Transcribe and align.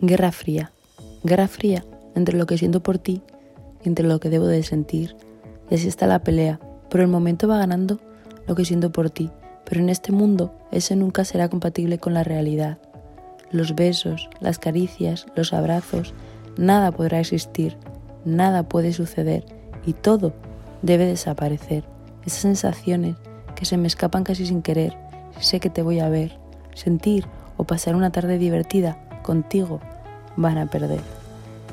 Guerra 0.00 0.30
fría. 0.30 0.70
Guerra 1.24 1.48
fría 1.48 1.84
entre 2.14 2.38
lo 2.38 2.46
que 2.46 2.56
siento 2.56 2.84
por 2.84 2.98
ti 2.98 3.20
y 3.84 3.88
entre 3.88 4.06
lo 4.06 4.20
que 4.20 4.30
debo 4.30 4.46
de 4.46 4.62
sentir. 4.62 5.16
Y 5.68 5.74
así 5.74 5.88
está 5.88 6.06
la 6.06 6.20
pelea. 6.20 6.60
Por 6.88 7.00
el 7.00 7.08
momento 7.08 7.48
va 7.48 7.58
ganando 7.58 7.98
lo 8.46 8.54
que 8.54 8.64
siento 8.64 8.92
por 8.92 9.10
ti, 9.10 9.28
pero 9.64 9.80
en 9.80 9.88
este 9.88 10.12
mundo 10.12 10.54
ese 10.70 10.94
nunca 10.94 11.24
será 11.24 11.48
compatible 11.48 11.98
con 11.98 12.14
la 12.14 12.22
realidad. 12.22 12.78
Los 13.50 13.74
besos, 13.74 14.30
las 14.38 14.60
caricias, 14.60 15.26
los 15.34 15.52
abrazos, 15.52 16.14
nada 16.56 16.92
podrá 16.92 17.18
existir, 17.18 17.76
nada 18.24 18.68
puede 18.68 18.92
suceder 18.92 19.46
y 19.84 19.94
todo 19.94 20.32
debe 20.80 21.06
desaparecer. 21.06 21.82
Esas 22.24 22.42
sensaciones 22.42 23.16
que 23.56 23.64
se 23.64 23.76
me 23.76 23.88
escapan 23.88 24.22
casi 24.22 24.46
sin 24.46 24.62
querer, 24.62 24.96
si 25.40 25.44
sé 25.44 25.60
que 25.60 25.70
te 25.70 25.82
voy 25.82 25.98
a 25.98 26.08
ver, 26.08 26.38
sentir 26.74 27.26
o 27.56 27.64
pasar 27.64 27.96
una 27.96 28.12
tarde 28.12 28.38
divertida 28.38 29.07
contigo 29.28 29.78
van 30.36 30.56
a 30.56 30.70
perder. 30.70 31.02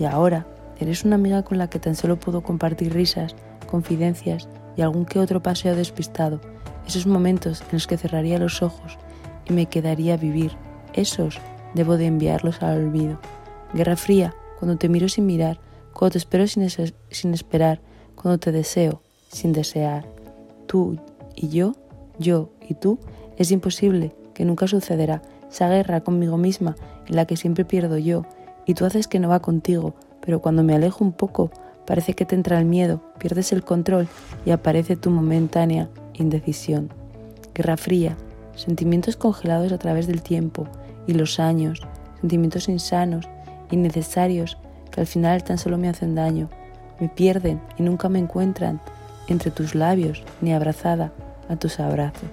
Y 0.00 0.04
ahora 0.04 0.46
eres 0.80 1.04
una 1.04 1.14
amiga 1.14 1.44
con 1.44 1.58
la 1.58 1.70
que 1.70 1.78
tan 1.78 1.94
solo 1.94 2.18
puedo 2.18 2.40
compartir 2.42 2.92
risas, 2.92 3.36
confidencias 3.70 4.48
y 4.76 4.82
algún 4.82 5.04
que 5.04 5.20
otro 5.20 5.44
paseo 5.44 5.76
despistado. 5.76 6.40
Esos 6.88 7.06
momentos 7.06 7.60
en 7.60 7.74
los 7.74 7.86
que 7.86 7.98
cerraría 7.98 8.40
los 8.40 8.62
ojos 8.62 8.98
y 9.48 9.52
me 9.52 9.66
quedaría 9.66 10.14
a 10.14 10.16
vivir. 10.16 10.56
Esos 10.92 11.38
debo 11.72 11.96
de 11.96 12.06
enviarlos 12.06 12.64
al 12.64 12.84
olvido. 12.84 13.20
Guerra 13.74 13.94
fría, 13.94 14.34
cuando 14.58 14.76
te 14.76 14.88
miro 14.88 15.08
sin 15.08 15.26
mirar, 15.26 15.60
cuando 15.92 16.14
te 16.14 16.18
espero 16.18 16.48
sin, 16.48 16.68
sin 16.68 17.32
esperar, 17.32 17.80
cuando 18.16 18.38
te 18.38 18.50
deseo 18.50 19.02
sin 19.28 19.52
desear. 19.52 20.04
Tú 20.66 20.98
y 21.36 21.50
yo, 21.50 21.76
yo 22.18 22.50
y 22.68 22.74
tú, 22.74 22.98
es 23.36 23.52
imposible, 23.52 24.16
que 24.34 24.44
nunca 24.44 24.66
sucederá 24.66 25.22
esa 25.50 25.68
guerra 25.68 26.00
conmigo 26.00 26.36
misma 26.36 26.76
en 27.06 27.16
la 27.16 27.24
que 27.24 27.36
siempre 27.36 27.64
pierdo 27.64 27.98
yo, 27.98 28.24
y 28.66 28.74
tú 28.74 28.84
haces 28.84 29.08
que 29.08 29.20
no 29.20 29.28
va 29.28 29.40
contigo, 29.40 29.94
pero 30.20 30.40
cuando 30.40 30.62
me 30.62 30.74
alejo 30.74 31.04
un 31.04 31.12
poco, 31.12 31.50
parece 31.86 32.14
que 32.14 32.24
te 32.24 32.34
entra 32.34 32.58
el 32.58 32.64
miedo, 32.64 33.00
pierdes 33.18 33.52
el 33.52 33.62
control 33.62 34.08
y 34.44 34.50
aparece 34.50 34.96
tu 34.96 35.10
momentánea 35.10 35.88
indecisión. 36.14 36.90
Guerra 37.54 37.76
fría, 37.76 38.16
sentimientos 38.54 39.16
congelados 39.16 39.72
a 39.72 39.78
través 39.78 40.06
del 40.06 40.22
tiempo 40.22 40.66
y 41.06 41.14
los 41.14 41.38
años, 41.38 41.80
sentimientos 42.20 42.68
insanos, 42.68 43.28
innecesarios, 43.70 44.58
que 44.90 45.00
al 45.00 45.06
final 45.06 45.44
tan 45.44 45.58
solo 45.58 45.78
me 45.78 45.88
hacen 45.88 46.14
daño, 46.14 46.50
me 47.00 47.08
pierden 47.08 47.60
y 47.78 47.82
nunca 47.82 48.08
me 48.08 48.18
encuentran 48.18 48.80
entre 49.28 49.50
tus 49.50 49.74
labios 49.74 50.22
ni 50.40 50.52
abrazada 50.52 51.12
a 51.48 51.56
tus 51.56 51.78
abrazos. 51.80 52.30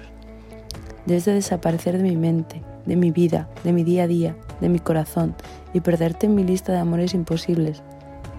Debes 1.05 1.25
de 1.25 1.33
desaparecer 1.33 1.97
de 1.97 2.03
mi 2.03 2.15
mente, 2.15 2.61
de 2.85 2.95
mi 2.95 3.11
vida, 3.11 3.49
de 3.63 3.73
mi 3.73 3.83
día 3.83 4.03
a 4.03 4.07
día, 4.07 4.35
de 4.61 4.69
mi 4.69 4.79
corazón 4.79 5.35
y 5.73 5.79
perderte 5.79 6.25
en 6.25 6.35
mi 6.35 6.43
lista 6.43 6.71
de 6.71 6.79
amores 6.79 7.13
imposibles. 7.13 7.81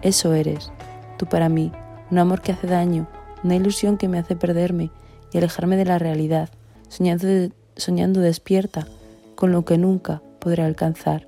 Eso 0.02 0.34
eres, 0.34 0.70
tú 1.16 1.26
para 1.26 1.48
mí, 1.48 1.72
un 2.10 2.18
amor 2.18 2.40
que 2.42 2.52
hace 2.52 2.66
daño, 2.66 3.08
una 3.42 3.56
ilusión 3.56 3.96
que 3.96 4.08
me 4.08 4.18
hace 4.18 4.36
perderme 4.36 4.90
y 5.32 5.38
alejarme 5.38 5.76
de 5.76 5.84
la 5.84 5.98
realidad, 5.98 6.48
soñando, 6.88 8.20
despierta 8.20 8.86
con 9.34 9.52
lo 9.52 9.64
que 9.64 9.78
nunca 9.78 10.22
podré 10.38 10.62
alcanzar. 10.62 11.26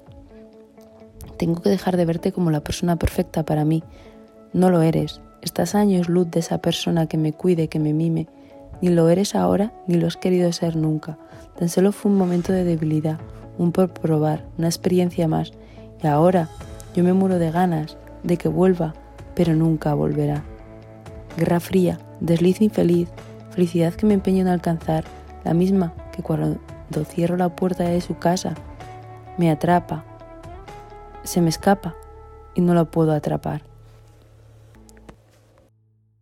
Tengo 1.38 1.60
que 1.60 1.70
dejar 1.70 1.96
de 1.96 2.04
verte 2.04 2.32
como 2.32 2.50
la 2.50 2.60
persona 2.60 2.96
perfecta 2.96 3.44
para 3.44 3.64
mí. 3.64 3.82
No 4.52 4.70
lo 4.70 4.80
eres. 4.82 5.20
Estás 5.42 5.74
años 5.74 6.08
luz 6.08 6.30
de 6.30 6.40
esa 6.40 6.58
persona 6.58 7.06
que 7.06 7.18
me 7.18 7.32
cuide, 7.32 7.68
que 7.68 7.78
me 7.78 7.92
mime. 7.92 8.26
Ni 8.80 8.90
lo 8.90 9.08
eres 9.08 9.34
ahora, 9.34 9.72
ni 9.86 9.96
lo 9.96 10.06
has 10.06 10.16
querido 10.16 10.52
ser 10.52 10.76
nunca. 10.76 11.18
Tan 11.58 11.68
solo 11.68 11.92
fue 11.92 12.10
un 12.10 12.18
momento 12.18 12.52
de 12.52 12.64
debilidad, 12.64 13.18
un 13.58 13.72
por 13.72 13.88
probar, 13.90 14.44
una 14.58 14.68
experiencia 14.68 15.28
más. 15.28 15.52
Y 16.02 16.06
ahora 16.06 16.48
yo 16.94 17.02
me 17.02 17.12
muero 17.12 17.38
de 17.38 17.50
ganas 17.50 17.96
de 18.22 18.36
que 18.36 18.48
vuelva, 18.48 18.94
pero 19.34 19.54
nunca 19.54 19.94
volverá. 19.94 20.42
Guerra 21.36 21.60
fría, 21.60 21.98
desliz 22.20 22.60
infeliz, 22.60 23.08
felicidad 23.50 23.94
que 23.94 24.06
me 24.06 24.14
empeño 24.14 24.42
en 24.42 24.48
alcanzar, 24.48 25.04
la 25.44 25.54
misma 25.54 25.94
que 26.12 26.22
cuando 26.22 26.58
cierro 27.04 27.36
la 27.36 27.54
puerta 27.54 27.84
de 27.84 28.00
su 28.00 28.18
casa, 28.18 28.54
me 29.38 29.50
atrapa, 29.50 30.04
se 31.24 31.40
me 31.40 31.48
escapa 31.48 31.94
y 32.54 32.60
no 32.60 32.74
la 32.74 32.84
puedo 32.84 33.12
atrapar. 33.12 33.62